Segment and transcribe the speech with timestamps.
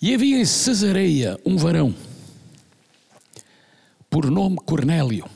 [0.00, 1.94] E havia em Cesareia um varão,
[4.10, 5.28] por nome Cornélio,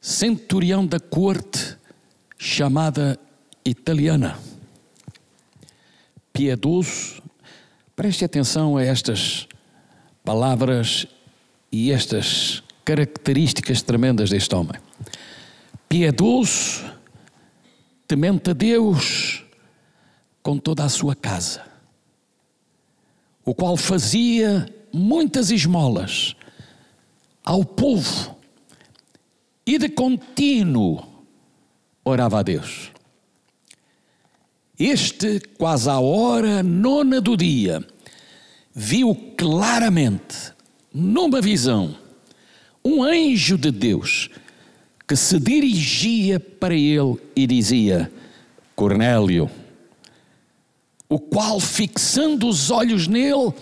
[0.00, 1.78] centurião da corte
[2.36, 3.18] chamada
[3.64, 4.38] italiana,
[6.32, 7.22] piedoso.
[7.96, 9.46] Preste atenção a estas
[10.24, 11.06] palavras
[11.72, 14.80] e estas características tremendas deste homem.
[15.88, 16.84] Piedoso,
[18.06, 19.44] temente a Deus
[20.42, 21.62] com toda a sua casa,
[23.44, 26.34] o qual fazia muitas esmolas
[27.44, 28.36] ao povo
[29.66, 31.06] e de contínuo
[32.04, 32.90] orava a Deus.
[34.78, 37.86] Este, quase à hora nona do dia,
[38.74, 40.52] viu claramente,
[40.92, 41.94] numa visão,
[42.84, 44.30] um anjo de Deus
[45.06, 48.10] que se dirigia para ele e dizia:
[48.74, 49.50] Cornélio,
[51.10, 53.52] o qual, fixando os olhos nele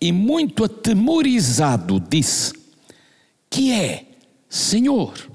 [0.00, 2.54] e muito atemorizado, disse:
[3.50, 4.06] Que é,
[4.48, 5.28] Senhor?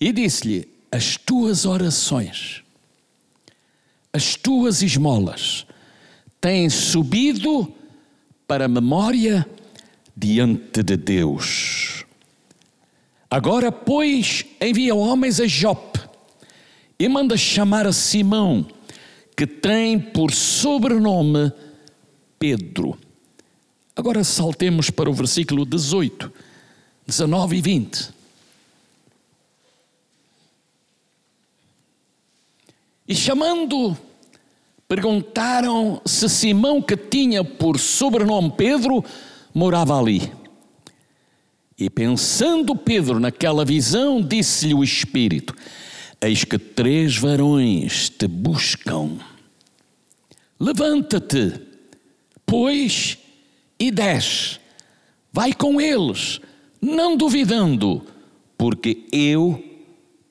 [0.00, 2.62] E disse-lhe: As tuas orações,
[4.12, 5.64] as tuas esmolas
[6.40, 7.72] têm subido
[8.48, 9.48] para a memória
[10.16, 12.04] diante de Deus.
[13.30, 16.00] Agora, pois, envia homens a Jope
[16.98, 18.66] e manda chamar a Simão,
[19.42, 21.52] que tem por sobrenome
[22.38, 22.96] Pedro.
[23.96, 26.32] Agora saltemos para o versículo 18,
[27.04, 28.10] 19 e 20.
[33.08, 33.98] E chamando,
[34.86, 39.04] perguntaram se Simão, que tinha por sobrenome Pedro,
[39.52, 40.32] morava ali.
[41.76, 45.52] E pensando Pedro naquela visão, disse-lhe o Espírito:
[46.20, 49.18] Eis que três varões te buscam.
[50.62, 51.60] Levanta-te,
[52.46, 53.18] pois,
[53.80, 54.60] e desce.
[55.32, 56.40] Vai com eles,
[56.80, 58.06] não duvidando,
[58.56, 59.60] porque eu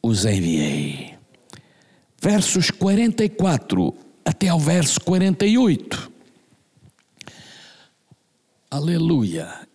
[0.02, 1.16] os enviei.
[2.22, 6.10] Versos 44 até ao verso 48.
[8.70, 9.68] Aleluia.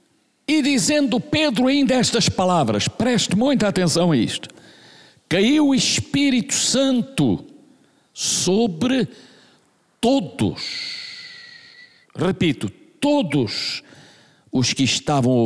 [0.48, 4.48] E dizendo Pedro ainda estas palavras, preste muita atenção a isto.
[5.28, 7.44] Caiu o Espírito Santo
[8.14, 9.06] sobre
[10.06, 10.62] todos,
[12.14, 13.82] repito, todos
[14.52, 15.44] os que estavam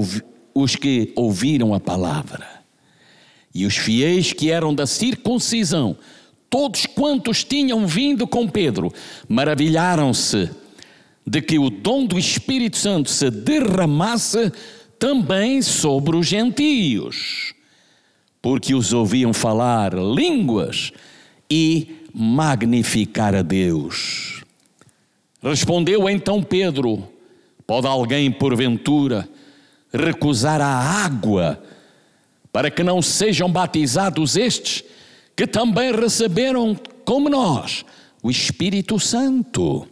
[0.54, 2.46] os que ouviram a palavra.
[3.54, 5.96] E os fiéis que eram da circuncisão,
[6.50, 8.92] todos quantos tinham vindo com Pedro,
[9.26, 10.50] maravilharam-se
[11.26, 14.52] de que o dom do Espírito Santo se derramasse
[14.98, 17.54] também sobre os gentios,
[18.42, 20.92] porque os ouviam falar línguas
[21.50, 24.39] e magnificar a Deus.
[25.42, 27.02] Respondeu então Pedro:
[27.66, 29.28] Pode alguém, porventura,
[29.92, 31.62] recusar a água
[32.52, 34.84] para que não sejam batizados estes
[35.36, 37.84] que também receberam, como nós,
[38.22, 39.86] o Espírito Santo?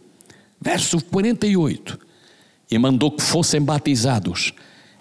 [0.61, 1.99] Verso 48.
[2.69, 4.53] E mandou que fossem batizados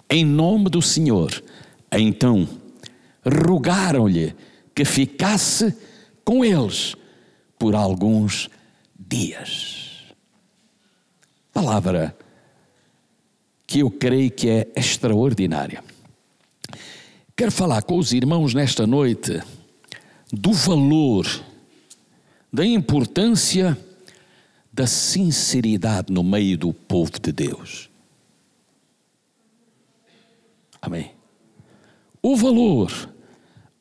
[0.09, 1.43] em nome do Senhor.
[1.93, 2.49] Então,
[3.47, 4.35] rogaram-lhe
[4.75, 5.77] que ficasse
[6.25, 6.95] com eles
[7.59, 8.49] por alguns
[8.99, 9.78] dias.
[11.59, 12.17] Palavra
[13.67, 15.83] que eu creio que é extraordinária.
[17.35, 19.43] Quero falar com os irmãos nesta noite
[20.33, 21.27] do valor,
[22.53, 23.77] da importância
[24.73, 27.91] da sinceridade no meio do povo de Deus.
[30.81, 31.11] Amém.
[32.23, 33.13] O valor,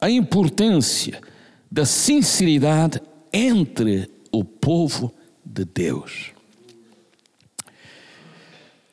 [0.01, 1.21] a importância
[1.69, 2.99] da sinceridade
[3.31, 5.13] entre o povo
[5.45, 6.36] de Deus.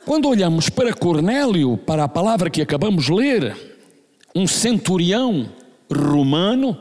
[0.04, 3.56] Quando olhamos para Cornélio, para a palavra que acabamos de ler,
[4.34, 5.50] um centurião
[5.90, 6.78] romano,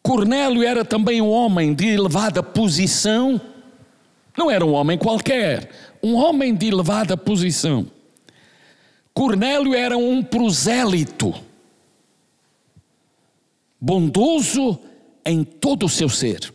[0.00, 3.40] Cornélio era também um homem de elevada posição,
[4.38, 7.90] não era um homem qualquer, um homem de elevada posição.
[9.12, 11.34] Cornélio era um prosélito,
[13.80, 14.78] bondoso
[15.26, 16.54] em todo o seu ser.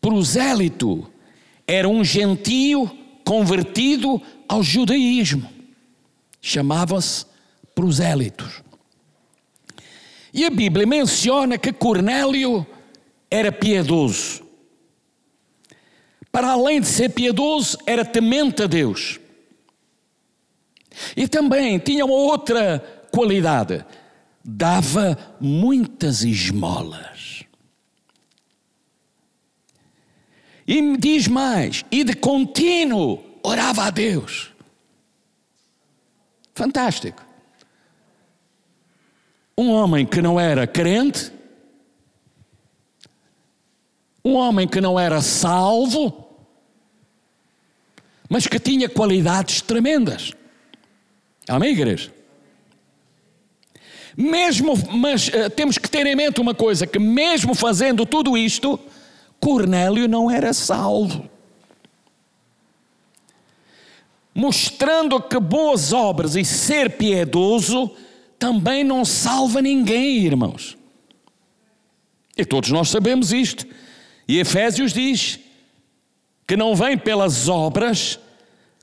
[0.00, 1.10] Prosélito
[1.66, 2.90] era um gentio
[3.24, 5.50] convertido ao judaísmo.
[6.40, 7.26] Chamava-se
[7.74, 8.62] prosélitos.
[10.32, 12.66] E a Bíblia menciona que Cornélio
[13.30, 14.44] era piedoso.
[16.30, 19.18] Para além de ser piedoso, era temente a Deus.
[21.16, 22.78] E também tinha uma outra
[23.10, 23.84] qualidade:
[24.44, 27.15] dava muitas esmolas.
[30.66, 34.50] E me diz mais, e de contínuo orava a Deus.
[36.54, 37.24] Fantástico.
[39.56, 41.32] Um homem que não era crente,
[44.24, 46.26] um homem que não era salvo,
[48.28, 50.32] mas que tinha qualidades tremendas.
[51.48, 52.12] Amém, igreja?
[54.16, 58.80] Mesmo, mas uh, temos que ter em mente uma coisa: que mesmo fazendo tudo isto,
[59.46, 61.30] Cornélio não era salvo.
[64.34, 67.92] Mostrando que boas obras e ser piedoso
[68.40, 70.76] também não salva ninguém, irmãos.
[72.36, 73.64] E todos nós sabemos isto.
[74.26, 75.38] E Efésios diz
[76.44, 78.18] que não vem pelas obras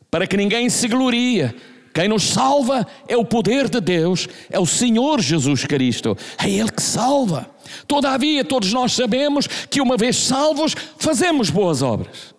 [0.09, 1.53] para que ninguém se glorie.
[1.93, 6.71] Quem nos salva é o poder de Deus, é o Senhor Jesus Cristo, é Ele
[6.71, 7.47] que salva.
[7.87, 12.33] Todavia, todos nós sabemos que uma vez salvos, fazemos boas obras.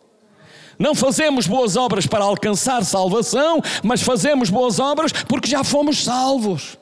[0.76, 6.76] Não fazemos boas obras para alcançar salvação, mas fazemos boas obras porque já fomos salvos.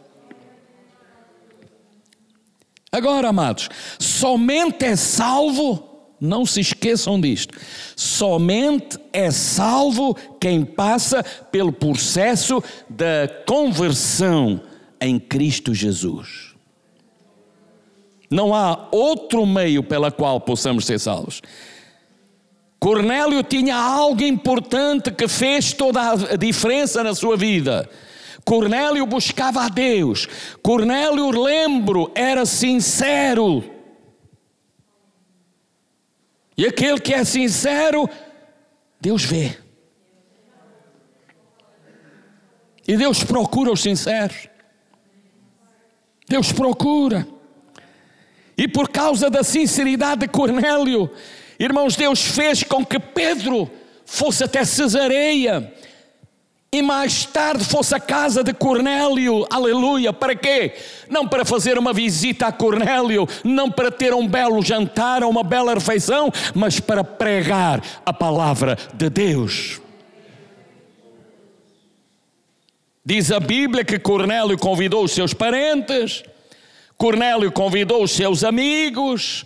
[2.91, 5.92] Agora, amados, somente é salvo,
[6.23, 7.59] não se esqueçam disto,
[7.97, 14.61] somente é salvo quem passa pelo processo da conversão
[15.01, 16.55] em Cristo Jesus.
[18.31, 21.43] Não há outro meio pela qual possamos ser salvos.
[22.79, 27.91] Cornélio tinha algo importante que fez toda a diferença na sua vida.
[28.45, 30.29] Cornélio buscava a Deus.
[30.63, 33.72] Cornélio, lembro, era sincero.
[36.63, 38.09] E aquele que é sincero,
[39.01, 39.59] Deus vê.
[42.87, 44.47] E Deus procura os sinceros.
[46.29, 47.27] Deus procura.
[48.57, 51.11] E por causa da sinceridade de Cornélio,
[51.59, 53.69] irmãos, Deus fez com que Pedro
[54.07, 55.75] fosse até Cesareia
[56.75, 60.73] e mais tarde fosse a casa de Cornélio, aleluia, para quê?
[61.07, 65.45] Não para fazer uma visita a Cornélio, não para ter um belo jantar ou uma
[65.45, 69.83] bela refeição, mas para pregar a palavra de Deus.
[73.05, 76.23] Diz a Bíblia que Cornélio convidou os seus parentes,
[76.97, 79.45] Cornélio convidou os seus amigos,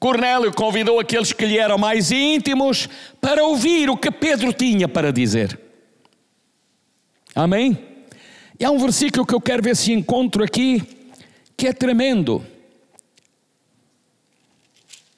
[0.00, 2.88] Cornélio convidou aqueles que lhe eram mais íntimos
[3.20, 5.61] para ouvir o que Pedro tinha para dizer.
[7.34, 7.78] Amém?
[8.58, 10.82] E há um versículo que eu quero ver se encontro aqui,
[11.56, 12.44] que é tremendo.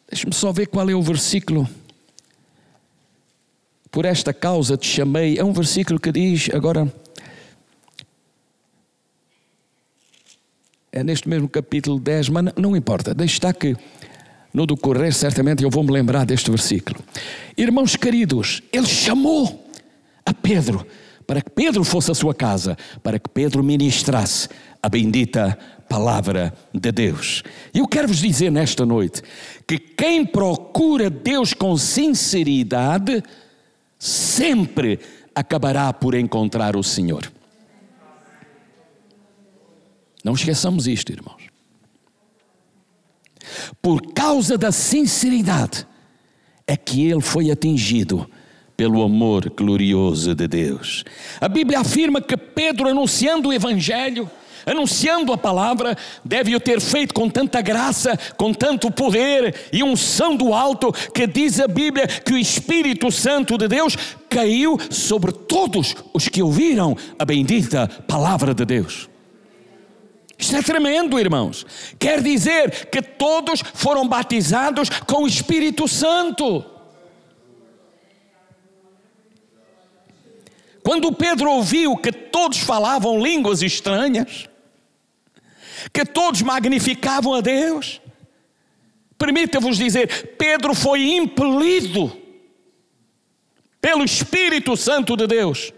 [0.08, 1.68] Deixa-me só ver qual é o versículo.
[3.90, 5.38] Por esta causa te chamei.
[5.38, 6.92] É um versículo que diz, agora.
[10.92, 13.76] É neste mesmo capítulo 10, mas não, importa, deixa estar que
[14.52, 17.00] no decorrer certamente eu vou me lembrar deste versículo.
[17.56, 19.68] Irmãos queridos, ele chamou
[20.24, 20.86] a Pedro
[21.26, 24.48] para que Pedro fosse à sua casa, para que Pedro ministrasse
[24.82, 27.42] a bendita palavra de Deus.
[27.72, 29.22] Eu quero vos dizer nesta noite
[29.66, 33.22] que quem procura Deus com sinceridade
[33.98, 34.98] sempre
[35.34, 37.32] acabará por encontrar o Senhor.
[40.22, 41.42] Não esqueçamos isto, irmãos.
[43.80, 45.86] Por causa da sinceridade
[46.66, 48.28] é que ele foi atingido
[48.84, 51.04] pelo amor glorioso de Deus.
[51.40, 54.30] A Bíblia afirma que Pedro, anunciando o Evangelho,
[54.66, 60.36] anunciando a palavra, deve o ter feito com tanta graça, com tanto poder e unção
[60.36, 63.96] do alto, que diz a Bíblia que o Espírito Santo de Deus
[64.28, 69.08] caiu sobre todos os que ouviram a bendita palavra de Deus.
[70.38, 71.64] Isto é tremendo, irmãos.
[71.98, 76.73] Quer dizer que todos foram batizados com o Espírito Santo.
[80.84, 84.50] Quando Pedro ouviu que todos falavam línguas estranhas,
[85.90, 88.02] que todos magnificavam a Deus,
[89.16, 92.14] permita-vos dizer, Pedro foi impelido
[93.80, 95.72] pelo Espírito Santo de Deus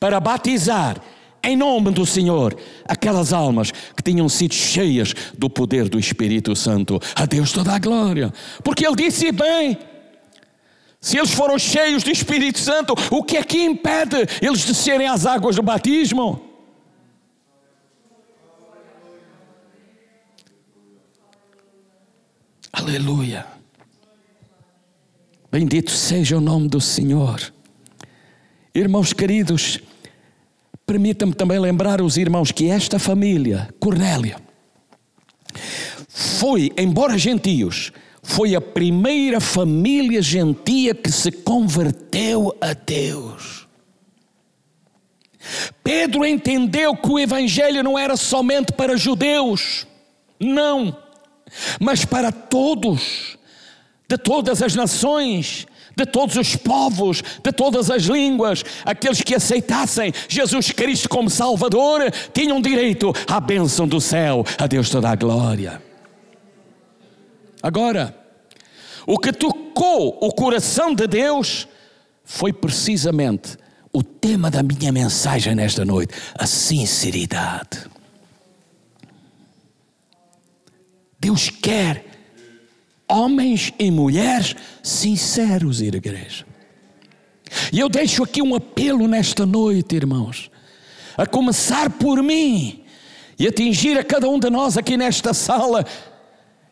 [0.00, 0.98] para batizar
[1.42, 6.98] em nome do Senhor aquelas almas que tinham sido cheias do poder do Espírito Santo.
[7.14, 8.32] A Deus toda a glória,
[8.64, 9.78] porque Ele disse bem.
[11.00, 15.26] Se eles foram cheios do Espírito Santo, o que é que impede eles descerem às
[15.26, 16.44] águas do batismo?
[22.72, 23.46] Aleluia.
[25.50, 27.40] Bendito seja o nome do Senhor.
[28.74, 29.80] Irmãos queridos,
[30.84, 34.36] permita-me também lembrar os irmãos que esta família, Cornélia,
[36.08, 37.92] foi, embora gentios,
[38.28, 43.66] foi a primeira família gentia que se converteu a Deus.
[45.82, 49.86] Pedro entendeu que o Evangelho não era somente para judeus,
[50.38, 50.94] não,
[51.80, 53.38] mas para todos,
[54.06, 55.66] de todas as nações,
[55.96, 62.12] de todos os povos, de todas as línguas, aqueles que aceitassem Jesus Cristo como Salvador,
[62.34, 65.88] tinham direito à bênção do céu, a Deus toda a glória.
[67.62, 68.17] Agora,
[69.08, 71.66] o que tocou o coração de Deus
[72.22, 73.56] foi precisamente
[73.90, 77.86] o tema da minha mensagem nesta noite: a sinceridade.
[81.18, 82.04] Deus quer
[83.08, 86.44] homens e mulheres sinceros, igreja.
[87.72, 90.50] E eu deixo aqui um apelo nesta noite, irmãos,
[91.16, 92.84] a começar por mim
[93.38, 95.86] e atingir a cada um de nós aqui nesta sala,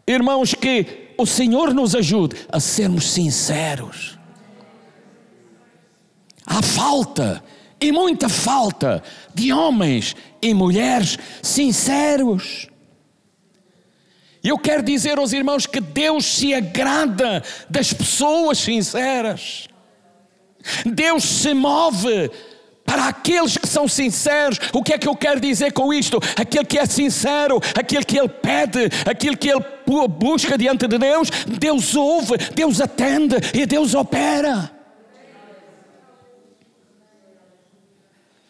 [0.07, 4.19] irmãos, que o Senhor nos ajude a sermos sinceros.
[6.47, 7.43] Há falta,
[7.81, 9.03] e muita falta,
[9.35, 12.69] de homens e mulheres sinceros.
[14.43, 19.67] Eu quero dizer aos irmãos que Deus se agrada das pessoas sinceras.
[20.85, 22.31] Deus se move
[22.87, 24.59] para aqueles que são sinceros.
[24.73, 26.19] O que é que eu quero dizer com isto?
[26.37, 29.65] Aquele que é sincero, aquele que ele pede, aquele que ele
[30.09, 34.71] busca diante de Deus, Deus ouve, Deus atende e Deus opera.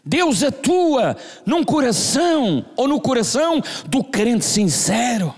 [0.05, 5.35] Deus atua num coração ou no coração do crente sincero.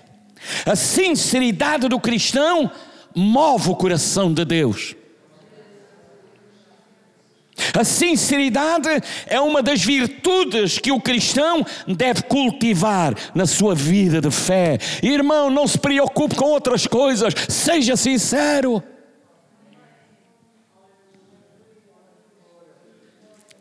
[0.67, 2.71] A sinceridade do cristão
[3.15, 4.95] move o coração de Deus.
[7.75, 8.89] A sinceridade
[9.27, 14.79] é uma das virtudes que o cristão deve cultivar na sua vida de fé.
[15.03, 18.83] Irmão, não se preocupe com outras coisas, seja sincero.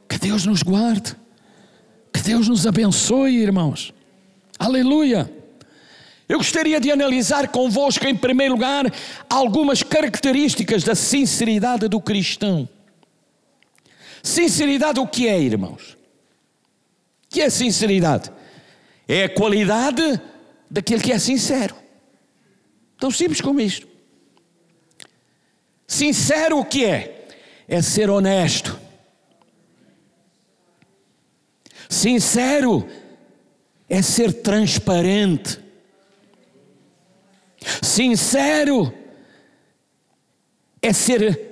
[0.08, 1.16] Que Deus nos guarde,
[2.14, 3.94] que Deus nos abençoe, irmãos.
[4.58, 5.32] Aleluia.
[6.28, 8.92] Eu gostaria de analisar convosco, em primeiro lugar,
[9.30, 12.68] algumas características da sinceridade do cristão.
[14.24, 15.98] Sinceridade, o que é, irmãos?
[17.26, 18.32] O que é sinceridade?
[19.08, 20.22] É a qualidade
[20.70, 21.76] daquele que é sincero.
[23.00, 23.88] Tão simples como isto.
[25.86, 27.28] Sincero, o que é?
[27.68, 28.80] É ser honesto.
[31.90, 32.88] Sincero
[33.90, 35.60] é ser transparente.
[37.82, 38.94] Sincero
[40.82, 41.48] é ser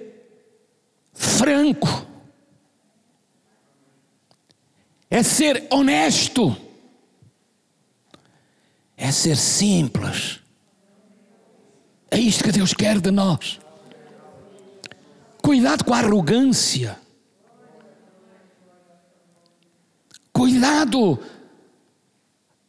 [1.13, 2.05] franco,
[5.15, 6.57] é ser honesto,
[8.97, 10.41] é ser simples.
[12.11, 13.57] É isto que Deus quer de nós.
[15.41, 16.97] Cuidado com a arrogância.
[20.33, 21.17] Cuidado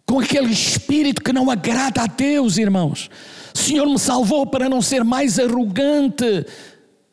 [0.07, 3.11] com aquele espírito que não agrada a Deus, irmãos.
[3.53, 6.47] O Senhor me salvou para não ser mais arrogante.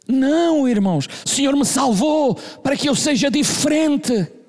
[0.07, 1.07] Não, irmãos.
[1.25, 4.42] O Senhor me salvou para que eu seja diferente.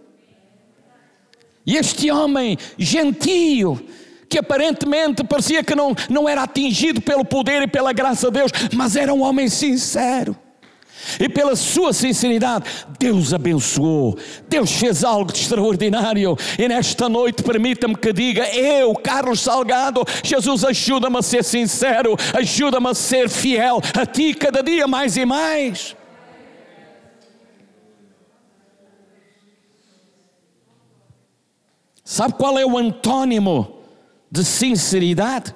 [1.67, 3.81] E este homem gentio,
[4.29, 8.53] que aparentemente parecia que não, não era atingido pelo poder e pela graça de Deus,
[8.73, 10.37] mas era um homem sincero.
[11.21, 12.65] E pela sua sinceridade,
[12.99, 14.19] Deus abençoou,
[14.49, 16.37] Deus fez algo de extraordinário.
[16.59, 22.89] E nesta noite, permita-me que diga: Eu, Carlos Salgado, Jesus, ajuda-me a ser sincero, ajuda-me
[22.89, 25.95] a ser fiel a Ti cada dia mais e mais.
[32.05, 33.83] Sabe qual é o antônimo
[34.31, 35.55] de sinceridade?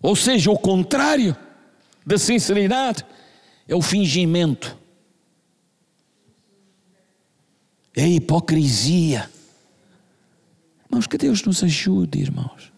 [0.00, 1.36] Ou seja, o contrário
[2.04, 3.04] da sinceridade
[3.68, 4.76] é o fingimento,
[7.94, 9.30] é a hipocrisia.
[10.86, 12.72] Irmãos, que Deus nos ajude, irmãos.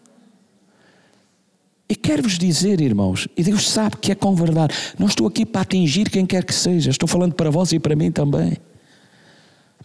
[1.87, 5.61] E quero-vos dizer, irmãos, e Deus sabe que é com verdade, não estou aqui para
[5.61, 8.57] atingir quem quer que seja, estou falando para vós e para mim também.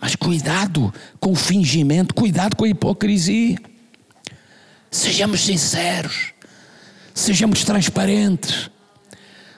[0.01, 3.59] Mas cuidado com o fingimento, cuidado com a hipocrisia.
[4.91, 6.33] Sejamos sinceros,
[7.15, 8.71] sejamos transparentes.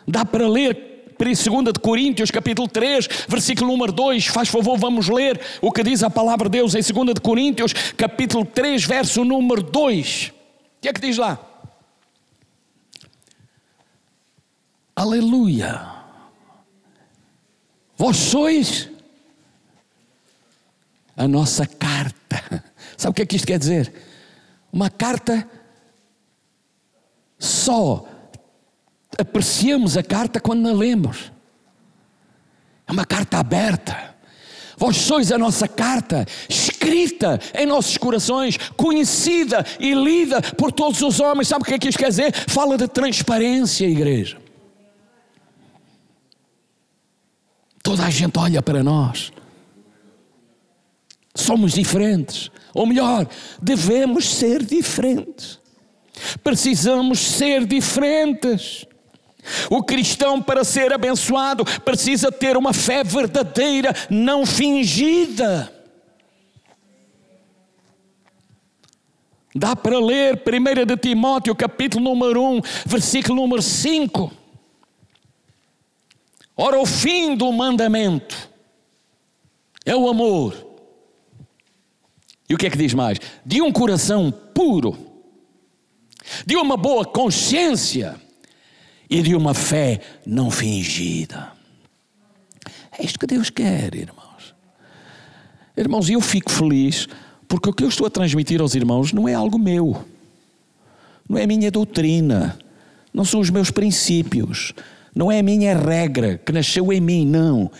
[0.07, 1.39] Dá para ler 2
[1.73, 4.27] de Coríntios, capítulo 3, versículo número 2.
[4.27, 7.73] Faz favor, vamos ler o que diz a palavra de Deus em 2 de Coríntios,
[7.97, 10.29] capítulo 3, verso número 2.
[10.29, 11.39] O que é que diz lá?
[14.97, 15.87] Aleluia.
[17.97, 18.92] Vós sois
[21.17, 22.65] a nossa carta.
[22.97, 23.93] Sabe o que é que isto quer dizer?
[24.73, 25.49] Uma carta
[27.39, 28.07] só
[29.19, 31.33] apreciamos a carta quando a lemos.
[32.87, 34.13] É uma carta aberta.
[34.77, 41.21] Vós sois a nossa carta, escrita em nossos corações, conhecida e lida por todos os
[41.21, 41.49] homens.
[41.49, 42.33] Sabe o que é que isto quer dizer?
[42.49, 44.39] Fala de transparência, igreja.
[47.83, 49.33] Toda a gente olha para nós.
[51.35, 52.51] Somos diferentes.
[52.75, 53.27] Ou melhor,
[53.61, 55.59] devemos ser diferentes.
[56.43, 58.87] Precisamos ser diferentes.
[59.69, 65.73] O cristão, para ser abençoado, precisa ter uma fé verdadeira, não fingida.
[69.55, 74.33] Dá para ler 1 de Timóteo, capítulo número 1, versículo número 5.
[76.57, 78.49] Ora, o fim do mandamento
[79.85, 80.72] é o amor.
[82.49, 83.19] E o que é que diz mais?
[83.45, 84.97] De um coração puro,
[86.47, 88.17] de uma boa consciência
[89.09, 91.53] e de uma fé não fingida.
[92.99, 94.55] É isto que Deus quer, irmãos.
[95.77, 97.09] Irmãos, eu fico feliz
[97.49, 100.05] porque o que eu estou a transmitir aos irmãos não é algo meu,
[101.29, 102.59] não é a minha doutrina,
[103.13, 104.73] não são os meus princípios,
[105.15, 107.71] não é a minha regra que nasceu em mim, não.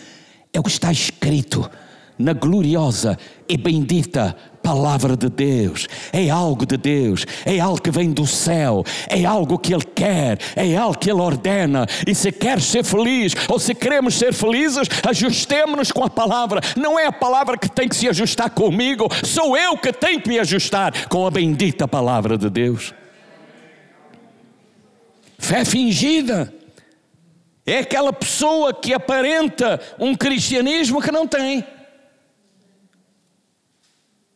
[0.51, 1.69] É o que está escrito
[2.17, 3.17] na gloriosa
[3.49, 8.83] e bendita palavra de Deus, é algo de Deus, é algo que vem do céu,
[9.09, 11.85] é algo que Ele quer, é algo que Ele ordena.
[12.07, 16.61] E se queres ser feliz ou se queremos ser felizes, ajustemos-nos com a palavra.
[16.77, 20.29] Não é a palavra que tem que se ajustar comigo, sou eu que tenho que
[20.29, 22.93] me ajustar com a bendita palavra de Deus.
[25.37, 26.53] Fé fingida.
[27.65, 31.65] É aquela pessoa que aparenta um cristianismo que não tem.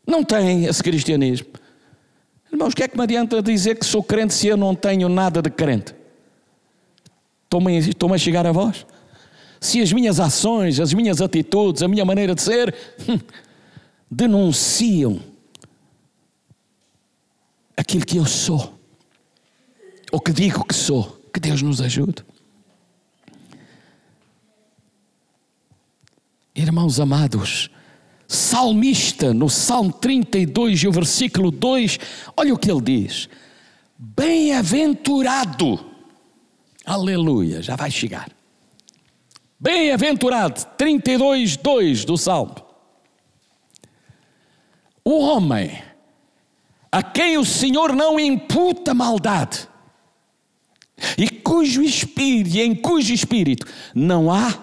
[0.08, 1.48] Não tem esse cristianismo.
[2.50, 5.10] Irmãos, o que é que me adianta dizer que sou crente se eu não tenho
[5.10, 5.94] nada de crente?
[7.44, 8.86] Estou-me a chegar a vós?
[9.60, 12.74] Se as minhas ações, as minhas atitudes, a minha maneira de ser
[13.08, 13.20] hum,
[14.10, 15.20] denunciam
[17.76, 18.74] aquilo que eu sou,
[20.12, 22.26] ou que digo que sou, que Deus nos ajude.
[26.56, 27.70] Irmãos amados,
[28.28, 32.00] salmista, no Salmo 32 e o versículo 2,
[32.36, 33.30] olha o que ele diz:
[33.98, 35.80] Bem-aventurado,
[36.86, 38.30] aleluia, já vai chegar.
[39.60, 42.56] Bem-aventurado, 32, 2 do Salmo.
[45.04, 45.82] O homem
[46.92, 49.68] a quem o Senhor não imputa maldade,
[51.18, 54.54] e cujo espírito, em cujo espírito não há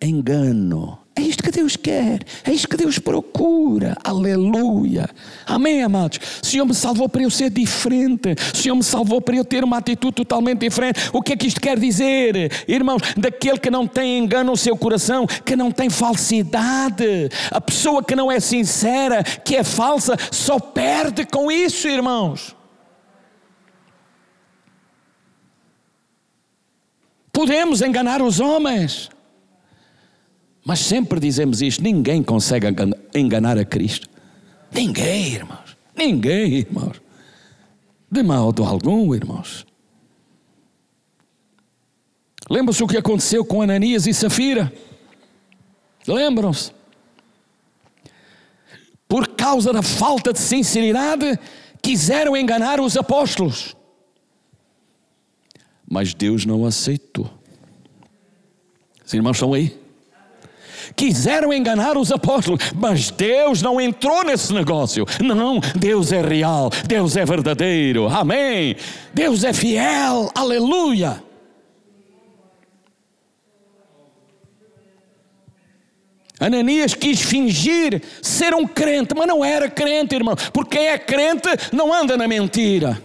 [0.00, 0.99] engano.
[1.40, 3.96] Isto que Deus quer, é isto que Deus procura.
[4.04, 5.08] Aleluia.
[5.46, 6.20] Amém, amados?
[6.42, 8.34] O Senhor me salvou para eu ser diferente.
[8.52, 11.00] O Senhor me salvou para eu ter uma atitude totalmente diferente.
[11.14, 12.52] O que é que isto quer dizer?
[12.68, 17.30] Irmãos, daquele que não tem engano no seu coração, que não tem falsidade.
[17.50, 22.54] A pessoa que não é sincera, que é falsa, só perde com isso, irmãos.
[27.32, 29.08] Podemos enganar os homens.
[30.64, 32.66] Mas sempre dizemos isto: ninguém consegue
[33.14, 34.08] enganar a Cristo.
[34.72, 35.76] Ninguém, irmãos.
[35.96, 37.00] Ninguém, irmãos.
[38.10, 39.66] De modo algum, irmãos.
[42.48, 44.72] Lembram-se o que aconteceu com Ananias e Safira?
[46.06, 46.72] Lembram-se?
[49.06, 51.38] Por causa da falta de sinceridade,
[51.82, 53.76] quiseram enganar os apóstolos.
[55.88, 57.30] Mas Deus não aceitou.
[59.04, 59.76] Os irmãos estão aí?
[60.96, 65.06] Quiseram enganar os apóstolos, mas Deus não entrou nesse negócio.
[65.20, 68.76] Não, Deus é real, Deus é verdadeiro, amém.
[69.12, 71.22] Deus é fiel, aleluia.
[76.40, 81.48] Ananias quis fingir ser um crente, mas não era crente, irmão, porque quem é crente
[81.70, 83.00] não anda na mentira.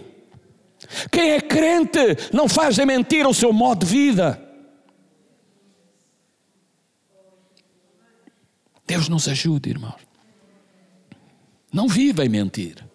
[1.10, 4.45] Quem é crente não faz da mentira o seu modo de vida.
[8.86, 10.06] Deus nos ajude, irmãos.
[11.72, 12.88] Não viva em mentira.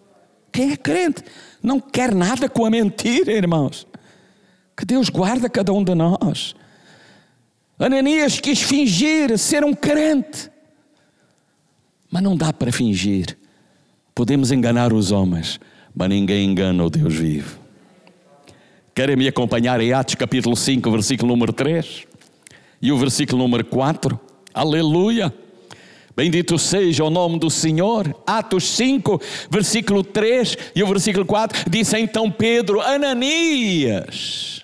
[0.50, 1.22] Quem é crente
[1.62, 3.86] não quer nada com a mentira, irmãos.
[4.76, 6.54] Que Deus guarda cada um de nós.
[7.78, 10.50] Ananias quis fingir ser um crente,
[12.10, 13.36] mas não dá para fingir.
[14.14, 15.58] Podemos enganar os homens,
[15.94, 17.58] mas ninguém engana o Deus vivo.
[18.94, 22.06] Querem me acompanhar em Atos capítulo 5, versículo número 3
[22.80, 24.20] e o versículo número 4?
[24.52, 25.34] Aleluia!
[26.14, 28.14] Bendito seja o nome do Senhor.
[28.26, 29.20] Atos 5,
[29.50, 34.62] versículo 3 e o versículo 4 diz então Pedro: Ananias,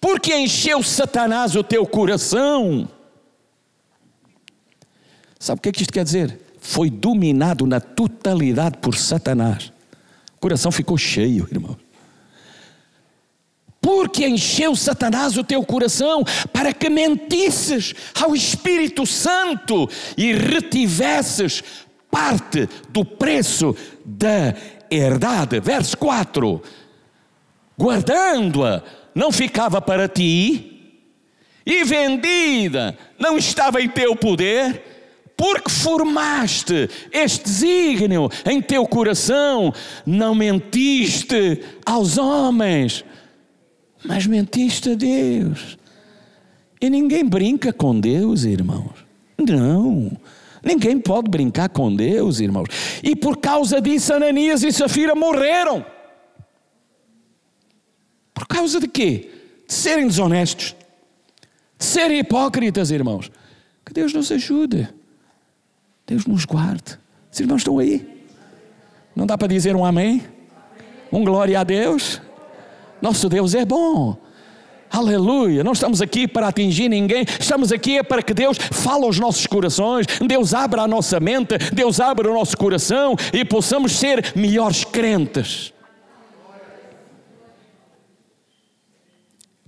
[0.00, 2.88] porque encheu Satanás o teu coração?
[5.38, 6.38] Sabe o que é que isto quer dizer?
[6.58, 9.72] Foi dominado na totalidade por Satanás.
[10.36, 11.76] O coração ficou cheio, irmão.
[13.80, 21.62] Porque encheu Satanás o teu coração para que mentisses ao Espírito Santo e retivesses
[22.10, 24.54] parte do preço da
[24.90, 25.60] herdade.
[25.60, 26.62] Verso 4:
[27.78, 28.82] Guardando-a,
[29.14, 30.70] não ficava para ti,
[31.64, 34.82] e vendida, não estava em teu poder
[35.36, 39.72] porque formaste este desígnio em teu coração,
[40.04, 43.02] não mentiste aos homens,
[44.04, 45.78] mas mentiste a Deus.
[46.80, 49.04] E ninguém brinca com Deus, irmãos.
[49.38, 50.10] Não.
[50.62, 52.68] Ninguém pode brincar com Deus, irmãos.
[53.02, 55.84] E por causa disso, Ananias e Safira morreram.
[58.34, 59.30] Por causa de quê?
[59.66, 60.74] De serem desonestos,
[61.78, 63.30] de serem hipócritas, irmãos.
[63.84, 64.88] Que Deus nos ajude.
[66.06, 66.98] Deus nos guarde.
[67.32, 68.06] Os irmãos estão aí?
[69.14, 70.22] Não dá para dizer um amém?
[71.12, 72.20] Um glória a Deus?
[73.00, 74.16] Nosso Deus é bom.
[74.90, 79.46] Aleluia, não estamos aqui para atingir ninguém, estamos aqui para que Deus fale aos nossos
[79.46, 84.82] corações, Deus abra a nossa mente, Deus abra o nosso coração e possamos ser melhores
[84.82, 85.72] crentes.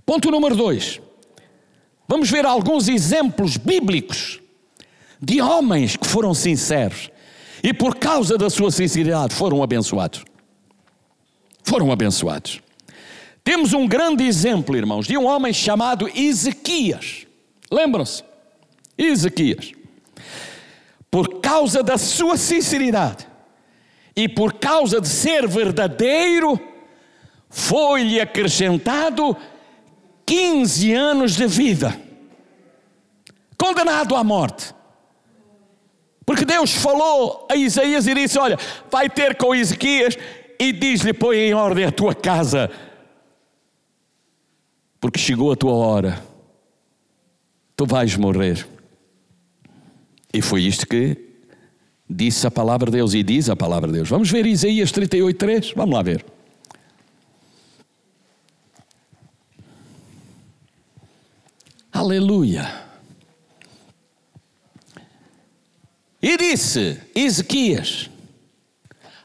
[0.05, 0.99] Ponto número dois.
[2.05, 4.41] Vamos ver alguns exemplos bíblicos
[5.21, 7.09] de homens que foram sinceros
[7.63, 10.25] e por causa da sua sinceridade foram abençoados.
[11.63, 12.61] Foram abençoados.
[13.43, 17.27] Temos um grande exemplo, irmãos, de um homem chamado Ezequias.
[17.69, 18.23] Lembram-se?
[18.97, 19.71] Ezequias.
[21.11, 23.27] Por causa da sua sinceridade
[24.15, 26.59] e por causa de ser verdadeiro,
[27.49, 29.35] foi-lhe acrescentado
[30.25, 31.99] 15 anos de vida,
[33.57, 34.73] condenado à morte.
[36.25, 38.57] Porque Deus falou a Isaías e disse: Olha,
[38.89, 40.17] vai ter com Ezequias
[40.57, 42.71] e diz-lhe: Põe em ordem a tua casa,
[45.03, 46.25] porque chegou a tua hora,
[47.75, 48.65] tu vais morrer.
[50.33, 51.17] E foi isto que
[52.09, 54.07] disse a palavra de Deus e diz a palavra de Deus.
[54.07, 55.73] Vamos ver Isaías 38, 3?
[55.75, 56.25] Vamos lá ver.
[61.91, 62.65] Aleluia.
[66.21, 68.09] E disse Ezequias: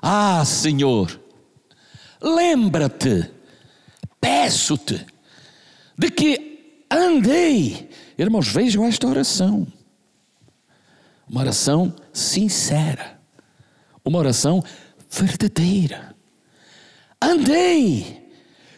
[0.03, 1.21] Ah, Senhor,
[2.21, 3.31] lembra-te,
[4.21, 5.07] peço-te,
[5.99, 7.91] de que andei.
[8.17, 9.67] Irmãos, vejam esta oração.
[11.29, 13.21] Uma oração sincera,
[14.05, 14.63] uma oração
[15.11, 16.15] verdadeira.
[17.21, 18.31] Andei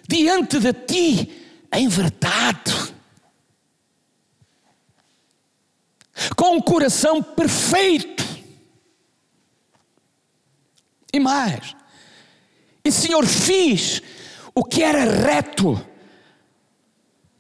[0.08, 1.30] diante de ti
[1.72, 2.90] em verdade
[6.36, 8.24] com um coração perfeito.
[11.12, 11.74] E mais,
[12.84, 14.00] e Senhor, fiz
[14.54, 15.80] o que era reto,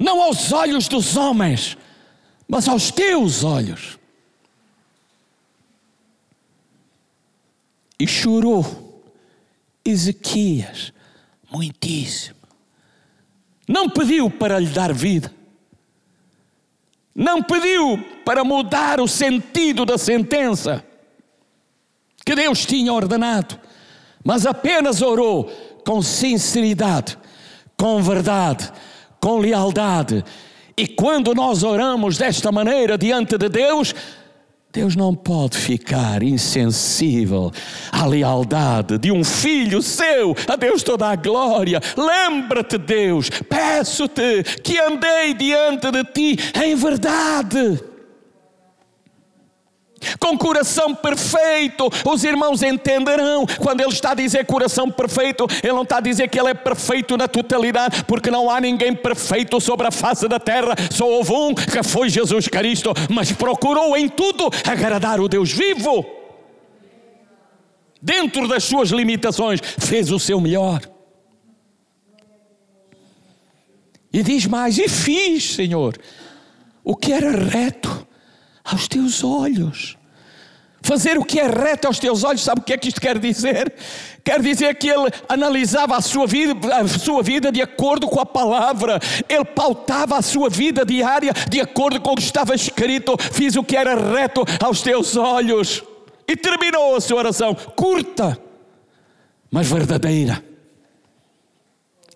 [0.00, 1.76] não aos olhos dos homens,
[2.48, 3.98] mas aos teus olhos.
[7.98, 9.04] E chorou
[9.84, 10.90] Ezequias
[11.50, 12.40] muitíssimo.
[13.68, 15.32] Não pediu para lhe dar vida,
[17.14, 20.82] não pediu para mudar o sentido da sentença
[22.24, 23.60] que Deus tinha ordenado,
[24.24, 25.44] mas apenas orou
[25.84, 27.18] com sinceridade,
[27.76, 28.72] com verdade,
[29.20, 30.24] com lealdade.
[30.76, 33.94] E quando nós oramos desta maneira diante de Deus,
[34.72, 37.50] Deus não pode ficar insensível
[37.90, 40.34] à lealdade de um filho seu.
[40.48, 41.80] A Deus toda a glória.
[41.96, 47.90] Lembra-te, Deus, peço-te que andei diante de ti em verdade
[50.18, 51.88] com coração perfeito.
[52.04, 56.28] Os irmãos entenderão quando ele está a dizer coração perfeito, ele não está a dizer
[56.28, 60.38] que ele é perfeito na totalidade, porque não há ninguém perfeito sobre a face da
[60.38, 65.52] terra, só houve um que foi Jesus Cristo, mas procurou em tudo agradar o Deus
[65.52, 66.04] vivo.
[68.02, 70.80] Dentro das suas limitações, fez o seu melhor.
[74.12, 75.98] E diz mais: E fiz, Senhor,
[76.82, 77.89] o que era reto
[78.70, 79.96] aos teus olhos.
[80.82, 83.18] Fazer o que é reto aos teus olhos, sabe o que é que isto quer
[83.18, 83.72] dizer?
[84.24, 88.24] Quer dizer que ele analisava a sua vida, a sua vida de acordo com a
[88.24, 93.14] palavra, ele pautava a sua vida diária de acordo com o que estava escrito.
[93.18, 95.82] Fiz o que era reto aos teus olhos.
[96.26, 98.38] E terminou a sua oração, curta,
[99.50, 100.42] mas verdadeira.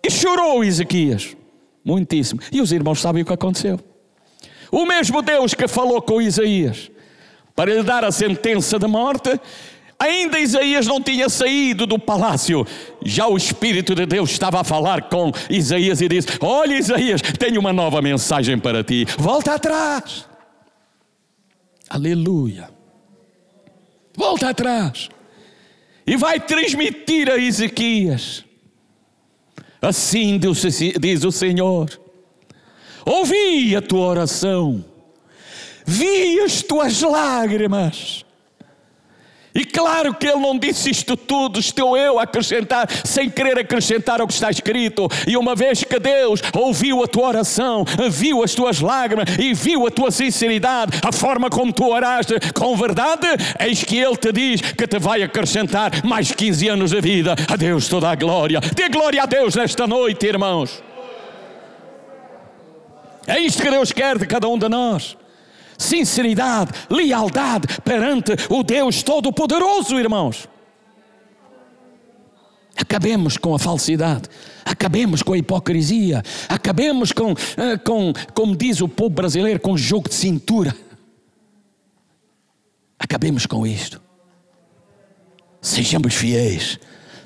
[0.02, 1.36] E chorou Ezequias,
[1.84, 2.40] muitíssimo.
[2.50, 3.78] E os irmãos sabem o que aconteceu.
[4.74, 6.90] O mesmo Deus que falou com Isaías
[7.54, 9.40] para lhe dar a sentença de morte.
[9.96, 12.66] Ainda Isaías não tinha saído do palácio,
[13.04, 17.60] já o Espírito de Deus estava a falar com Isaías e disse: Olha, Isaías, tenho
[17.60, 20.26] uma nova mensagem para ti, volta atrás.
[21.88, 22.68] Aleluia.
[24.16, 25.08] Volta atrás.
[26.04, 28.44] E vai transmitir a Ezequias.
[29.80, 30.40] Assim
[31.00, 32.03] diz o Senhor:
[33.04, 34.84] Ouvi a tua oração
[35.86, 38.24] vi as tuas lágrimas.
[39.56, 44.20] E claro que ele não disse isto tudo, estou eu a acrescentar, sem querer acrescentar
[44.20, 45.08] o que está escrito.
[45.28, 49.86] E uma vez que Deus ouviu a tua oração, viu as tuas lágrimas e viu
[49.86, 53.28] a tua sinceridade, a forma como tu oraste com verdade,
[53.60, 57.36] eis que Ele te diz que te vai acrescentar mais 15 anos de vida.
[57.48, 58.58] A Deus toda a glória.
[58.74, 60.82] Dê glória a Deus nesta noite, irmãos.
[63.26, 65.16] É isto que Deus quer de cada um de nós
[65.78, 70.48] sinceridade, lealdade perante o Deus Todo-Poderoso, irmãos.
[72.76, 74.28] Acabemos com a falsidade,
[74.64, 80.08] acabemos com a hipocrisia, acabemos com, eh, com como diz o povo brasileiro, com jogo
[80.08, 80.74] de cintura.
[82.98, 84.00] Acabemos com isto.
[85.60, 86.80] Sejamos fiéis,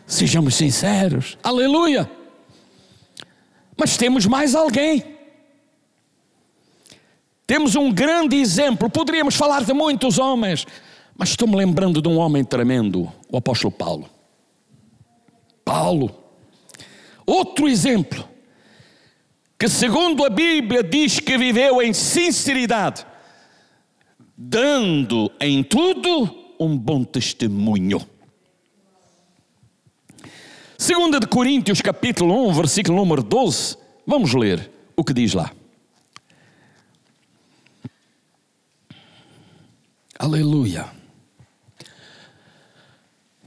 [0.06, 1.38] sejamos sinceros.
[1.42, 2.10] Aleluia!
[3.76, 5.17] Mas temos mais alguém.
[7.48, 10.66] Temos um grande exemplo, poderíamos falar de muitos homens,
[11.16, 14.06] mas estou-me lembrando de um homem tremendo, o apóstolo Paulo.
[15.64, 16.14] Paulo,
[17.24, 18.28] outro exemplo,
[19.58, 23.06] que segundo a Bíblia diz que viveu em sinceridade,
[24.36, 28.06] dando em tudo um bom testemunho.
[30.76, 35.50] Segunda de Coríntios capítulo 1, versículo número 12, vamos ler o que diz lá.
[40.18, 40.86] Aleluia.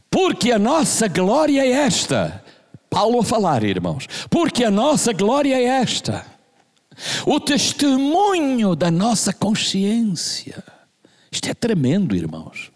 [0.10, 2.44] Porque a nossa glória é esta.
[2.90, 4.08] Paulo a falar, irmãos.
[4.30, 6.26] Porque a nossa glória é esta.
[7.26, 10.64] O testemunho da nossa consciência.
[11.30, 12.72] Isto é tremendo, irmãos.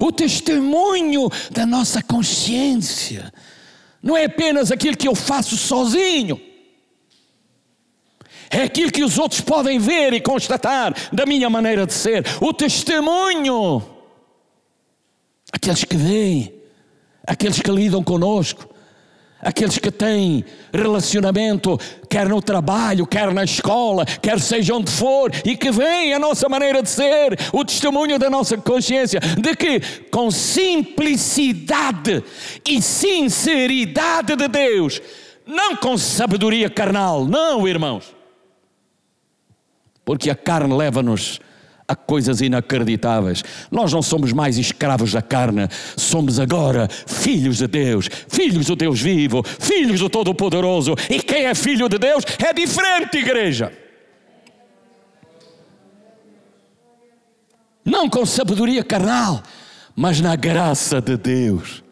[0.00, 3.32] O testemunho da nossa consciência.
[4.02, 6.47] Não é apenas aquilo que eu faço sozinho
[8.50, 12.24] é aquilo que os outros podem ver e constatar da minha maneira de ser.
[12.40, 13.82] O testemunho.
[15.52, 16.52] Aqueles que veem,
[17.26, 18.68] aqueles que lidam conosco,
[19.40, 25.56] aqueles que têm relacionamento, quer no trabalho, quer na escola, quer seja onde for, e
[25.56, 29.80] que veem a nossa maneira de ser, o testemunho da nossa consciência, de que
[30.10, 32.22] com simplicidade
[32.66, 35.00] e sinceridade de Deus,
[35.46, 38.17] não com sabedoria carnal, não, irmãos
[40.08, 41.38] porque a carne leva-nos
[41.86, 43.44] a coisas inacreditáveis.
[43.70, 45.68] Nós não somos mais escravos da carne,
[45.98, 50.94] somos agora filhos de Deus, filhos do Deus vivo, filhos do Todo-Poderoso.
[51.10, 53.70] E quem é filho de Deus é diferente, igreja.
[57.84, 59.42] Não com sabedoria carnal,
[59.94, 61.84] mas na graça de Deus,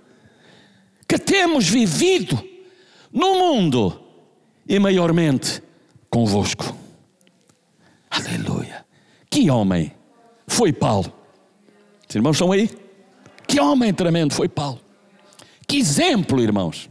[1.06, 2.42] que temos vivido
[3.12, 4.00] no mundo
[4.66, 5.62] e maiormente
[6.08, 6.85] convosco.
[8.16, 8.86] Aleluia.
[9.28, 9.92] Que homem
[10.46, 11.12] foi Paulo?
[12.08, 12.70] Os irmãos estão aí?
[13.46, 14.80] Que homem tremendo foi Paulo.
[15.66, 16.88] Que exemplo, irmãos.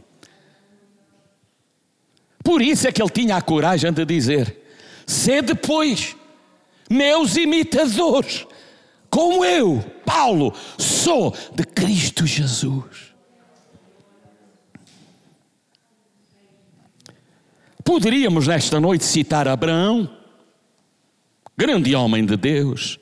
[2.44, 4.56] Por isso é que ele tinha a coragem de dizer:
[5.04, 6.14] Sê depois
[6.88, 8.46] meus imitadores,
[9.10, 13.14] como eu, Paulo, sou de Cristo Jesus.
[17.82, 20.15] Poderíamos nesta noite citar Abraão,
[21.56, 23.00] grande homem de Deus.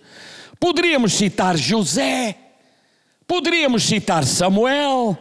[0.59, 2.37] Poderíamos citar José,
[3.27, 5.19] poderíamos citar Samuel,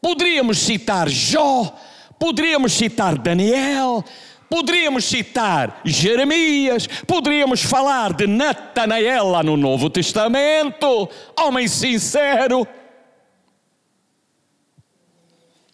[0.00, 1.74] poderíamos citar Jó,
[2.18, 4.04] poderíamos citar Daniel,
[4.48, 12.66] poderíamos citar Jeremias, poderíamos falar de Natanael lá no Novo Testamento, homem sincero.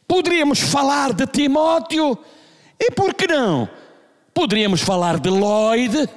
[0.08, 2.16] Poderíamos falar de Timóteo,
[2.78, 3.68] e por que não?
[4.32, 6.08] Poderíamos falar de Lloyd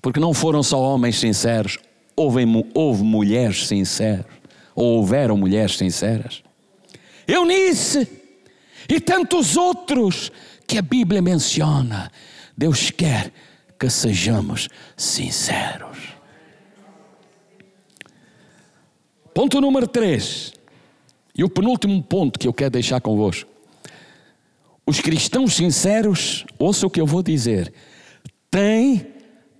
[0.00, 1.78] Porque não foram só homens sinceros,
[2.14, 4.26] houve, houve mulheres sinceras,
[4.74, 6.42] ou houveram mulheres sinceras.
[7.26, 8.08] Eunice
[8.88, 10.30] e tantos outros
[10.66, 12.10] que a Bíblia menciona.
[12.56, 13.32] Deus quer
[13.78, 15.98] que sejamos sinceros.
[19.34, 20.52] Ponto número 3.
[21.36, 23.48] E o penúltimo ponto que eu quero deixar convosco.
[24.84, 27.72] Os cristãos sinceros, ouça o que eu vou dizer,
[28.50, 29.06] têm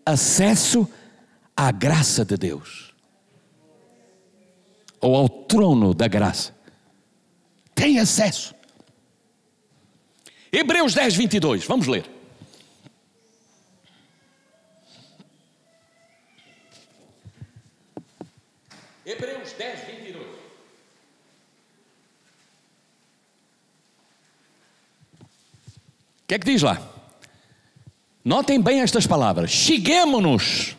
[0.09, 0.89] acesso
[1.57, 2.95] à graça de Deus.
[5.01, 6.55] Ou ao trono da graça.
[7.75, 8.55] Tem acesso.
[10.51, 12.09] Hebreus 10, 22, vamos ler.
[19.05, 20.27] Hebreus 10, 22.
[20.27, 20.37] O
[26.27, 26.98] que é que diz lá?
[28.29, 29.51] Notem bem estas palavras.
[29.51, 30.77] Cheguemos-nos.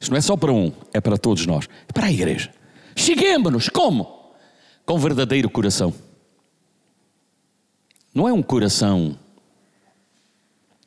[0.00, 1.68] Isto não é só para um, é para todos nós.
[1.88, 2.52] É para a igreja.
[2.96, 3.68] Cheguemos-nos.
[3.68, 4.34] Como?
[4.84, 5.94] Com verdadeiro coração.
[8.12, 9.16] Não é um coração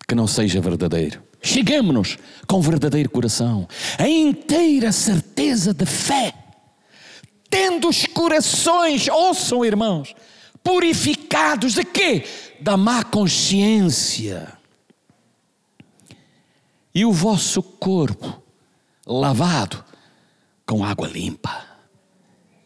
[0.05, 1.23] que não seja verdadeiro.
[1.41, 3.65] Cheguemos-nos com verdadeiro coração,
[3.97, 6.33] a inteira certeza de fé
[7.49, 10.13] tendo os corações, ouçam irmãos,
[10.61, 12.25] purificados de quê?
[12.59, 14.60] Da má consciência.
[16.93, 18.41] E o vosso corpo
[19.05, 19.83] lavado
[20.65, 21.65] com água limpa.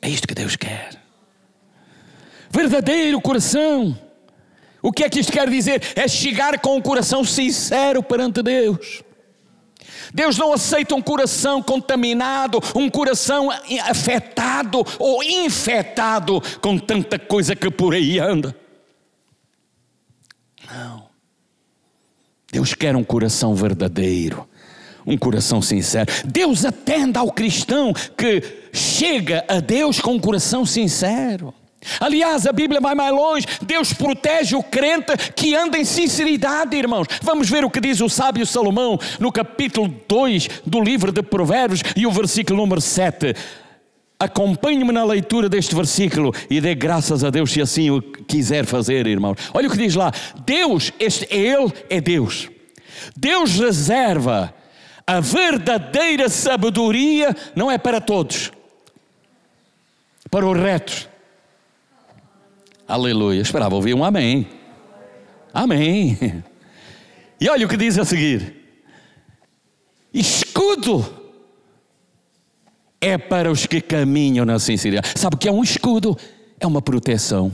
[0.01, 1.01] É isto que Deus quer.
[2.49, 3.97] Verdadeiro coração.
[4.81, 5.81] O que é que isto quer dizer?
[5.95, 9.03] É chegar com o coração sincero perante Deus.
[10.13, 13.49] Deus não aceita um coração contaminado, um coração
[13.83, 18.55] afetado ou infectado com tanta coisa que por aí anda.
[20.71, 21.14] Não.
[22.55, 24.47] Deus quer um coração verdadeiro,
[25.05, 26.09] um coração sincero.
[26.23, 28.41] Deus atende ao cristão que
[28.71, 31.53] chega a Deus com um coração sincero.
[31.99, 33.45] Aliás, a Bíblia vai mais longe.
[33.61, 37.07] Deus protege o crente que anda em sinceridade, irmãos.
[37.21, 41.83] Vamos ver o que diz o sábio Salomão no capítulo 2 do livro de Provérbios
[41.93, 43.35] e o versículo número 7.
[44.19, 49.07] Acompanhe-me na leitura deste versículo e dê graças a Deus se assim o quiser fazer,
[49.07, 49.37] irmãos.
[49.53, 50.11] Olha o que diz lá:
[50.45, 52.49] Deus, este Ele é Deus.
[53.15, 54.53] Deus reserva
[55.05, 58.51] a verdadeira sabedoria, não é para todos,
[60.31, 61.09] para os retos
[62.87, 63.41] Aleluia.
[63.41, 64.47] Esperava ouvir um amém.
[65.53, 66.43] Amém.
[67.37, 68.55] E olha o que diz a seguir:
[70.13, 71.05] escudo
[73.05, 75.13] é para os que caminham na sinceridade.
[75.15, 76.17] Sabe o que é um escudo?
[76.59, 77.53] É uma proteção.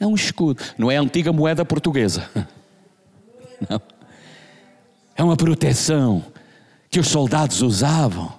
[0.00, 0.60] É um escudo.
[0.76, 2.28] Não é a antiga moeda portuguesa.
[3.70, 3.80] Não.
[5.16, 6.24] É uma proteção
[6.90, 8.32] que os soldados usavam.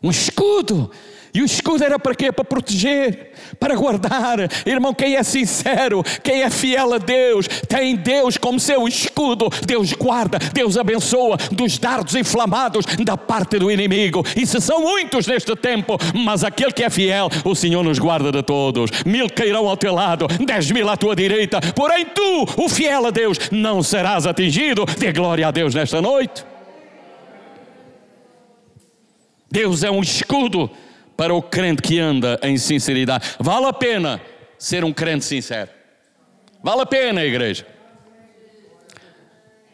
[0.00, 0.88] Um escudo
[1.36, 2.32] e o escudo era para quê?
[2.32, 4.38] Para proteger, para guardar.
[4.64, 9.50] Irmão, quem é sincero, quem é fiel a Deus, tem Deus como seu escudo.
[9.66, 14.24] Deus guarda, Deus abençoa dos dardos inflamados da parte do inimigo.
[14.34, 18.32] E se são muitos neste tempo, mas aquele que é fiel, o Senhor nos guarda
[18.32, 18.90] de todos.
[19.04, 23.10] Mil cairão ao teu lado, dez mil à tua direita, porém tu, o fiel a
[23.10, 24.86] Deus, não serás atingido.
[24.98, 26.46] Dê glória a Deus nesta noite.
[29.50, 30.70] Deus é um escudo
[31.16, 33.36] para o crente que anda em sinceridade.
[33.40, 34.20] Vale a pena
[34.58, 35.70] ser um crente sincero.
[36.62, 37.66] Vale a pena, igreja.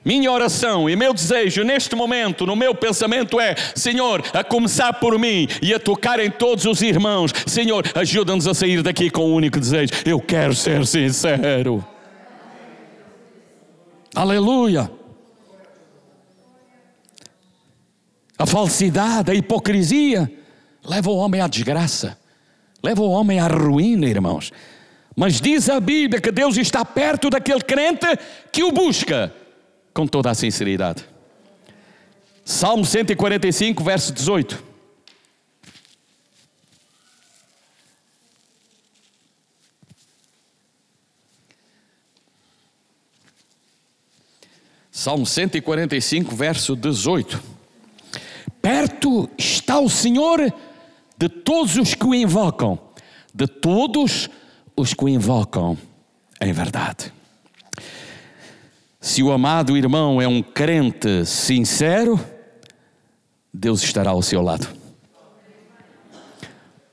[0.05, 5.17] Minha oração e meu desejo neste momento, no meu pensamento é: Senhor, a começar por
[5.19, 9.35] mim e a tocar em todos os irmãos, Senhor, ajuda-nos a sair daqui com um
[9.35, 11.85] único desejo: eu quero ser sincero.
[14.15, 14.91] Aleluia.
[18.37, 20.29] A falsidade, a hipocrisia
[20.85, 22.19] leva o homem à desgraça,
[22.83, 24.53] leva o homem à ruína, irmãos.
[25.15, 28.07] Mas diz a Bíblia que Deus está perto daquele crente
[28.51, 29.33] que o busca
[29.93, 31.05] com toda a sinceridade.
[32.45, 34.73] Salmo 145, verso 18.
[44.91, 47.43] Salmo 145, verso 18.
[48.61, 50.53] Perto está o Senhor
[51.23, 52.77] de todos os que o invocam,
[53.33, 54.29] de todos
[54.77, 55.79] os que o invocam
[56.41, 57.13] em verdade.
[59.01, 62.19] Se o amado irmão é um crente sincero,
[63.55, 64.67] Deus estará ao seu lado.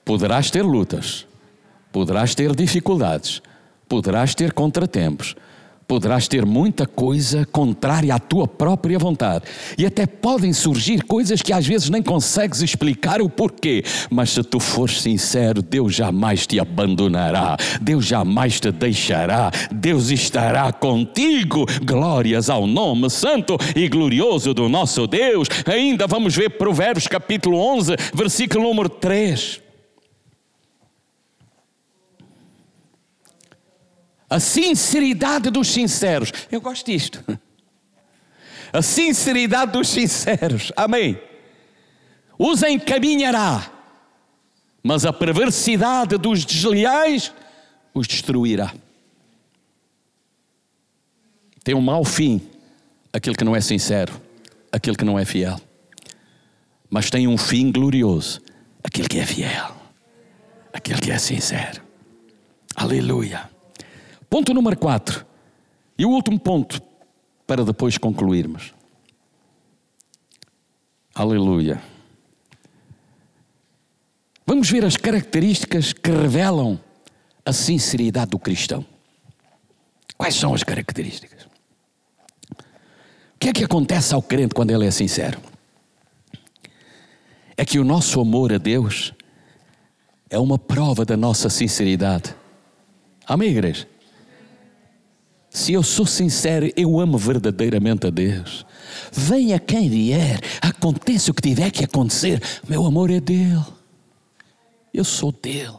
[0.06, 1.26] Poderás ter lutas,
[1.92, 3.42] poderás ter dificuldades,
[3.88, 5.36] poderás ter contratempos,
[5.90, 9.46] poderás ter muita coisa contrária à tua própria vontade.
[9.76, 13.84] E até podem surgir coisas que às vezes nem consegues explicar o porquê.
[14.08, 20.72] Mas se tu fores sincero, Deus jamais te abandonará, Deus jamais te deixará, Deus estará
[20.72, 21.66] contigo.
[21.84, 25.48] Glórias ao nome santo e glorioso do nosso Deus.
[25.66, 29.69] Ainda vamos ver Provérbios capítulo 11, versículo número 3.
[34.30, 36.32] A sinceridade dos sinceros.
[36.52, 37.24] Eu gosto disto.
[38.72, 40.72] A sinceridade dos sinceros.
[40.76, 41.20] Amém.
[42.38, 43.70] Os encaminhará,
[44.82, 47.34] mas a perversidade dos desleais
[47.94, 48.74] os destruirá.
[51.64, 52.42] Tem um mau fim
[53.12, 54.22] aquele que não é sincero,
[54.72, 55.60] aquele que não é fiel.
[56.90, 58.42] Mas tem um fim glorioso
[58.84, 59.76] aquele que é fiel,
[60.74, 61.82] aquele que é sincero.
[62.76, 63.50] Aleluia.
[64.30, 65.26] Ponto número 4.
[65.98, 66.82] E o último ponto,
[67.48, 68.74] para depois concluirmos.
[71.16, 71.82] Aleluia.
[74.46, 76.80] Vamos ver as características que revelam
[77.46, 78.86] a sinceridade do cristão.
[80.18, 81.44] Quais são as características?
[82.54, 85.40] O que é que acontece ao crente quando ele é sincero?
[87.58, 89.14] É que o nosso amor a Deus
[90.30, 92.36] é uma prova da nossa sinceridade.
[93.26, 93.88] Amém, igreja?
[95.70, 98.66] Se eu sou sincero, eu amo verdadeiramente a Deus.
[99.12, 103.64] Venha quem vier, aconteça o que tiver que acontecer, meu amor é dele.
[104.92, 105.78] Eu sou dele.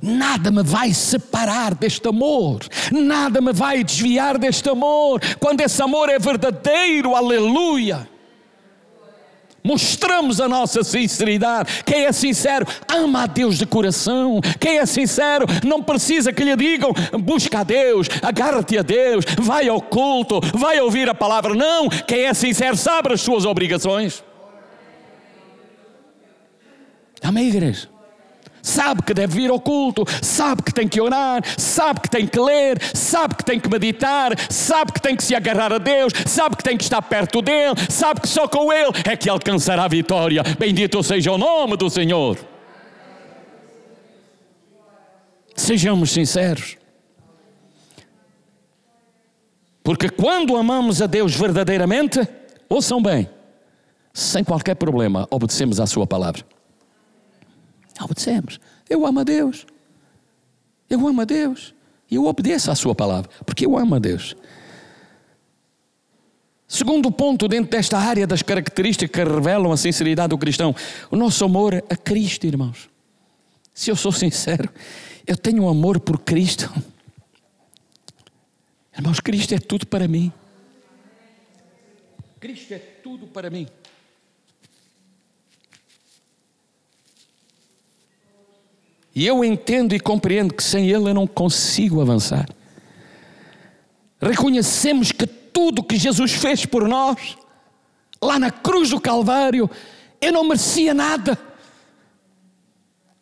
[0.00, 2.60] Nada me vai separar deste amor,
[2.92, 8.13] nada me vai desviar deste amor, quando esse amor é verdadeiro, aleluia
[9.64, 11.82] mostramos a nossa sinceridade.
[11.84, 14.40] Quem é sincero, ama a Deus de coração.
[14.60, 19.68] Quem é sincero, não precisa que lhe digam, busca a Deus, agarra-te a Deus, vai
[19.68, 21.54] ao culto, vai ouvir a palavra.
[21.54, 24.22] Não, quem é sincero sabe as suas obrigações.
[27.22, 27.93] Amém, igreja?
[28.64, 32.40] Sabe que deve vir ao culto, sabe que tem que orar, sabe que tem que
[32.40, 36.56] ler, sabe que tem que meditar, sabe que tem que se agarrar a Deus, sabe
[36.56, 39.88] que tem que estar perto dele, sabe que só com ele é que alcançará a
[39.88, 40.42] vitória.
[40.58, 42.38] Bendito seja o nome do Senhor.
[45.54, 46.78] Sejamos sinceros.
[49.82, 52.26] Porque quando amamos a Deus verdadeiramente,
[52.70, 53.28] ouçam bem,
[54.14, 56.53] sem qualquer problema, obedecemos à Sua palavra.
[58.00, 58.60] Obedecemos.
[58.88, 59.66] Eu amo a Deus.
[60.88, 61.74] Eu amo a Deus.
[62.10, 64.36] E eu obedeço à Sua palavra, porque eu amo a Deus.
[66.66, 70.74] Segundo ponto, dentro desta área das características que revelam a sinceridade do cristão,
[71.10, 72.88] o nosso amor a Cristo, irmãos.
[73.72, 74.68] Se eu sou sincero,
[75.26, 76.72] eu tenho um amor por Cristo.
[78.96, 80.32] Irmãos, Cristo é tudo para mim.
[82.40, 83.66] Cristo é tudo para mim.
[89.14, 92.48] E eu entendo e compreendo que sem Ele eu não consigo avançar.
[94.20, 97.36] Reconhecemos que tudo que Jesus fez por nós,
[98.20, 99.70] lá na cruz do Calvário,
[100.20, 101.38] eu não merecia nada.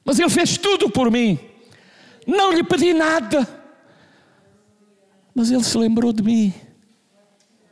[0.03, 1.39] Mas Ele fez tudo por mim.
[2.27, 3.47] Não lhe pedi nada.
[5.35, 6.55] Mas Ele se lembrou de mim.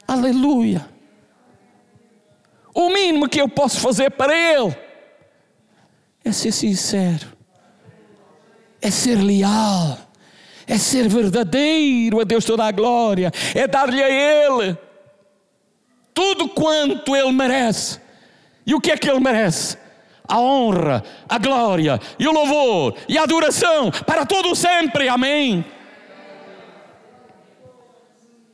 [0.07, 0.87] Aleluia.
[2.75, 4.77] O mínimo que eu posso fazer para Ele
[6.23, 7.40] é ser sincero
[8.81, 9.99] é ser leal,
[10.67, 14.79] é ser verdadeiro a Deus toda a glória, é dar-lhe a Ele
[16.15, 17.99] tudo quanto Ele merece.
[18.67, 19.79] E o que é que Ele merece?
[20.29, 25.09] A honra, a glória e o louvor e a adoração para todo sempre.
[25.09, 25.65] Amém.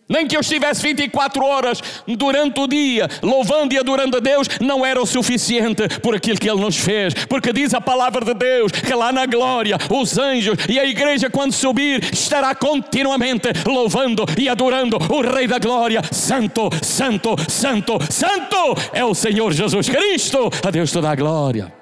[0.09, 4.87] Nem que eu estivesse 24 horas durante o dia louvando e adorando a Deus, não
[4.87, 8.71] era o suficiente por aquilo que Ele nos fez, porque diz a palavra de Deus
[8.71, 14.49] que lá na glória os anjos e a igreja, quando subir, estará continuamente louvando e
[14.49, 16.03] adorando o Rei da Glória.
[16.13, 18.57] Santo, Santo, Santo, Santo
[18.93, 21.73] é o Senhor Jesus Cristo, a Deus toda a glória.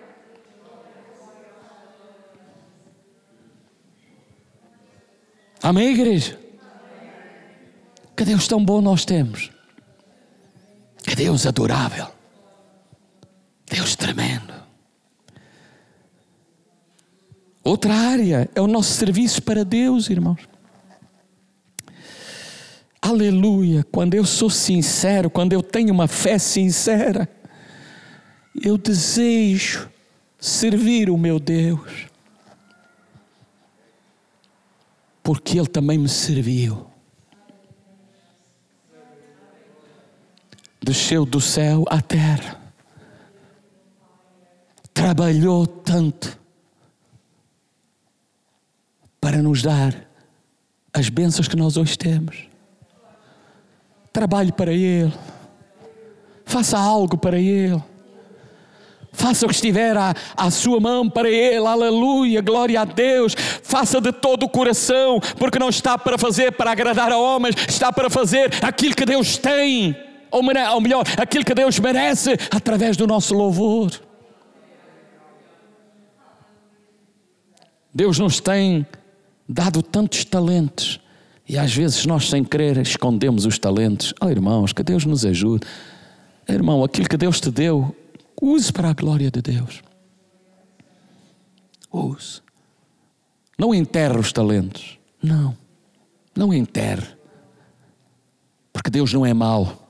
[5.62, 6.43] Amém, igreja?
[8.16, 9.50] Que Deus tão bom nós temos.
[11.02, 12.06] Que Deus adorável.
[13.66, 14.54] Deus tremendo.
[17.62, 20.40] Outra área é o nosso serviço para Deus, irmãos.
[23.00, 23.84] Aleluia.
[23.90, 27.28] Quando eu sou sincero, quando eu tenho uma fé sincera,
[28.62, 29.90] eu desejo
[30.38, 32.06] servir o meu Deus.
[35.22, 36.93] Porque Ele também me serviu.
[40.84, 42.60] Desceu do céu à terra,
[44.92, 46.38] trabalhou tanto
[49.20, 50.06] para nos dar
[50.92, 52.46] as bênçãos que nós hoje temos.
[54.12, 55.12] Trabalhe para Ele,
[56.44, 57.82] faça algo para Ele.
[59.16, 63.34] Faça o que estiver à, à, sua mão para Ele, aleluia, glória a Deus.
[63.62, 67.92] Faça de todo o coração, porque não está para fazer para agradar a homens, está
[67.92, 69.96] para fazer aquilo que Deus tem,
[70.34, 73.92] ou, ou melhor, aquilo que Deus merece através do nosso louvor.
[77.94, 78.86] Deus nos tem
[79.48, 81.00] dado tantos talentos
[81.48, 84.12] e às vezes nós, sem querer, escondemos os talentos.
[84.20, 85.66] Oh, irmãos, que Deus nos ajude.
[86.48, 87.94] Irmão, aquilo que Deus te deu,
[88.40, 89.82] Use para a glória de Deus.
[91.92, 92.42] Use.
[93.58, 94.98] Não enterre os talentos.
[95.22, 95.56] Não.
[96.36, 97.06] Não enterre.
[98.72, 99.83] Porque Deus não é mau.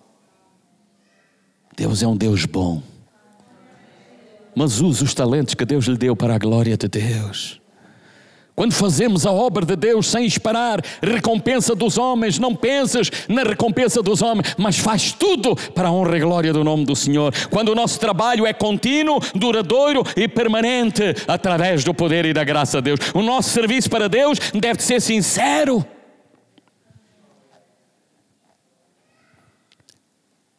[1.76, 2.82] Deus é um Deus bom.
[4.54, 7.60] Mas use os talentos que Deus lhe deu para a glória de Deus.
[8.54, 14.00] Quando fazemos a obra de Deus sem esperar recompensa dos homens, não pensas na recompensa
[14.00, 17.34] dos homens, mas faz tudo para a honra e glória do nome do Senhor.
[17.50, 22.80] Quando o nosso trabalho é contínuo, duradouro e permanente, através do poder e da graça
[22.80, 23.00] de Deus.
[23.12, 25.84] O nosso serviço para Deus deve ser sincero.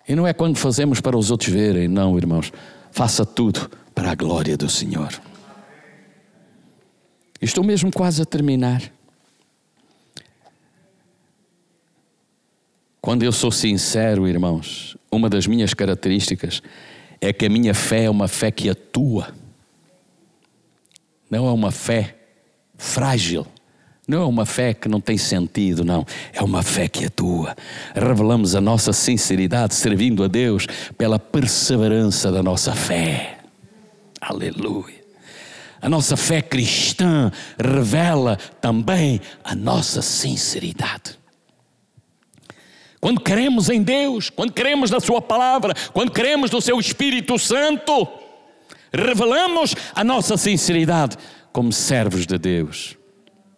[0.08, 2.52] E não é quando fazemos para os outros verem, não, irmãos.
[2.92, 5.10] Faça tudo para a glória do Senhor.
[7.42, 8.82] Estou mesmo quase a terminar.
[13.02, 16.62] Quando eu sou sincero, irmãos, uma das minhas características
[17.22, 19.34] é que a minha fé é uma fé que atua.
[21.30, 22.18] Não é uma fé
[22.78, 23.46] frágil.
[24.08, 26.06] Não é uma fé que não tem sentido, não.
[26.32, 27.56] É uma fé que atua.
[27.96, 33.40] Revelamos a nossa sinceridade servindo a Deus pela perseverança da nossa fé.
[34.22, 35.04] Aleluia.
[35.82, 41.18] A nossa fé cristã revela também a nossa sinceridade.
[43.02, 48.08] Quando cremos em Deus, quando cremos na Sua palavra, quando cremos no Seu Espírito Santo,
[48.92, 51.18] revelamos a nossa sinceridade
[51.52, 52.98] como servos de Deus.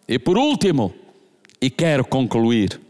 [0.08, 0.94] E por último,
[1.60, 2.80] e quero concluir,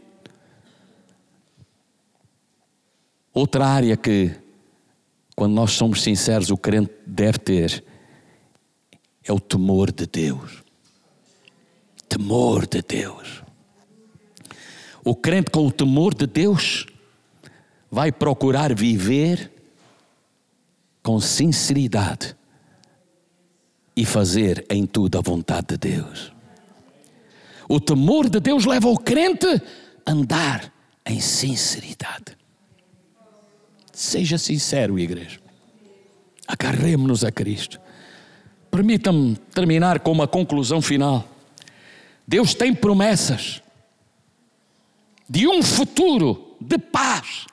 [3.33, 4.31] outra área que,
[5.35, 7.83] quando nós somos sinceros, o crente deve ter
[9.21, 10.63] é o temor de Deus.
[12.07, 13.43] Temor de Deus.
[15.03, 16.85] O crente com o temor de Deus
[17.91, 19.51] vai procurar viver
[21.03, 22.35] com sinceridade
[23.95, 26.38] e fazer em tudo a vontade de Deus.
[27.69, 29.45] O temor de Deus leva o crente
[30.03, 30.73] a andar
[31.05, 32.35] em sinceridade.
[33.93, 35.39] Seja sincero, igreja.
[36.47, 37.79] Agarremos-nos a Cristo.
[38.71, 41.27] Permita-me terminar com uma conclusão final.
[42.27, 43.61] Deus tem promessas
[45.29, 47.45] de um futuro de paz,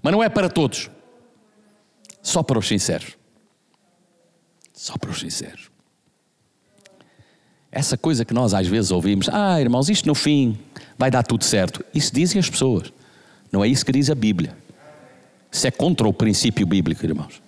[0.00, 0.88] mas não é para todos,
[2.22, 3.18] só para os sinceros.
[4.72, 5.67] Só para os sinceros.
[7.70, 10.58] Essa coisa que nós às vezes ouvimos, ah, irmãos, isto no fim
[10.96, 11.84] vai dar tudo certo.
[11.94, 12.92] Isso dizem as pessoas,
[13.52, 14.56] não é isso que diz a Bíblia.
[15.50, 17.42] Isso é contra o princípio bíblico, irmãos.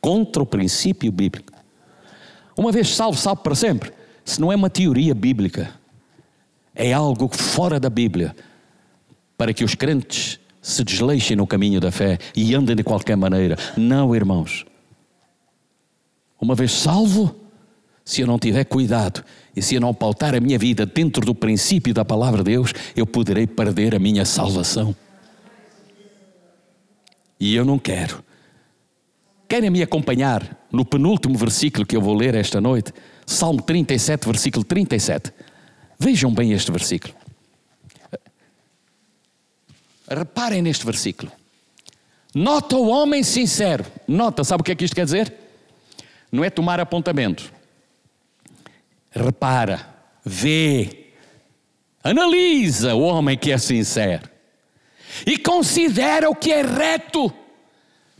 [0.00, 1.52] Contra o princípio bíblico.
[2.56, 3.92] Uma vez salvo, salvo para sempre.
[4.24, 5.70] Se não é uma teoria bíblica,
[6.74, 8.34] é algo fora da Bíblia,
[9.36, 13.58] para que os crentes se desleixem no caminho da fé e andem de qualquer maneira.
[13.76, 14.64] Não, irmãos.
[16.40, 17.34] Uma vez salvo,
[18.04, 19.24] se eu não tiver cuidado
[19.54, 22.72] e se eu não pautar a minha vida dentro do princípio da palavra de Deus,
[22.96, 24.94] eu poderei perder a minha salvação.
[27.38, 28.24] E eu não quero.
[29.48, 32.92] Querem me acompanhar no penúltimo versículo que eu vou ler esta noite?
[33.26, 35.32] Salmo 37, versículo 37.
[35.98, 37.14] Vejam bem este versículo.
[40.08, 41.30] Reparem neste versículo.
[42.34, 43.84] Nota o homem sincero.
[44.08, 45.32] Nota, sabe o que é que isto quer dizer?
[46.30, 47.52] Não é tomar apontamento.
[49.14, 49.86] Repara,
[50.24, 51.08] vê,
[52.02, 54.28] analisa o homem que é sincero
[55.26, 57.32] e considera o que é reto.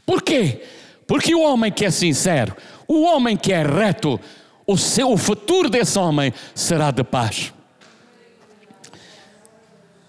[0.05, 0.63] Por quê?
[1.07, 2.55] Porque o homem que é sincero,
[2.87, 4.21] o homem que é reto,
[4.67, 7.53] o seu o futuro desse homem será de paz.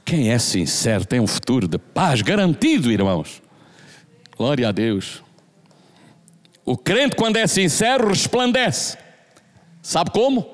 [0.06, 3.42] Quem é sincero tem um futuro de paz garantido, irmãos.
[4.38, 5.24] Glória a Deus.
[6.66, 8.98] O crente, quando é sincero, resplandece.
[9.82, 10.53] Sabe como?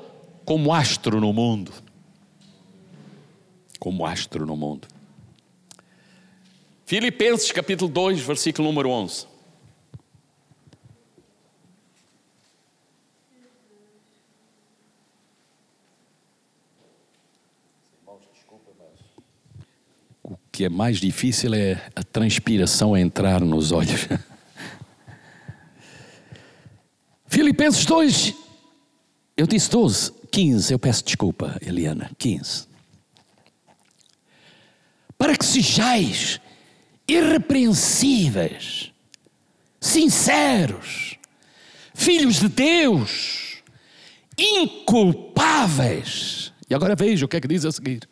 [0.50, 1.72] Como astro no mundo.
[3.78, 4.88] Como astro no mundo.
[6.88, 9.28] Filipenses capítulo 2, versículo número 11.
[20.24, 24.08] O que é mais difícil é a transpiração entrar nos olhos.
[27.28, 28.34] Filipenses 2,
[29.38, 32.68] eu disse 12, 15, eu peço desculpa, Eliana, 15.
[35.18, 36.40] Para que sejais
[37.08, 38.92] irrepreensíveis,
[39.80, 41.18] sinceros,
[41.94, 43.62] filhos de Deus,
[44.38, 46.54] inculpáveis.
[46.70, 48.08] E agora veja o que é que diz a seguir.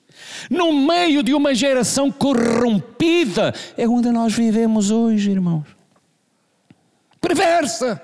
[0.49, 5.67] No meio de uma geração corrompida, é onde nós vivemos hoje, irmãos.
[7.21, 8.01] Perversa.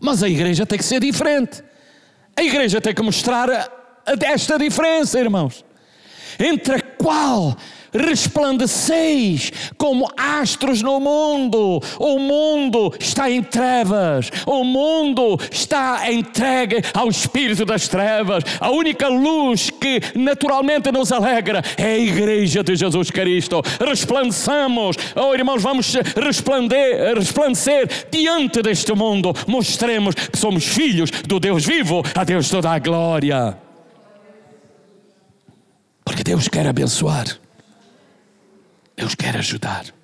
[0.00, 1.62] Mas a igreja tem que ser diferente.
[2.36, 3.48] A igreja tem que mostrar
[4.22, 5.64] esta diferença, irmãos.
[6.38, 7.56] Entre a qual
[7.92, 11.80] resplandeceis como astros no mundo.
[11.98, 18.44] O mundo está em trevas, o mundo está entregue ao espírito das trevas.
[18.60, 23.62] A única luz que naturalmente nos alegra é a igreja de Jesus Cristo.
[23.84, 29.34] Resplandeçamos, oh irmãos, vamos resplandecer, resplandecer diante deste mundo.
[29.46, 33.56] Mostremos que somos filhos do Deus vivo, a Deus toda a glória.
[36.04, 37.39] Porque Deus quer abençoar.
[39.00, 39.99] Deus quer ajudar.